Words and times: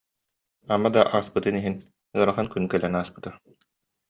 Ама 0.75 0.87
да 0.95 1.01
ааспытын 1.15 1.55
иһин, 1.59 1.75
ыарахан 2.17 2.47
күн 2.53 2.63
кэлэн 2.71 2.95
ааспыта 2.99 3.29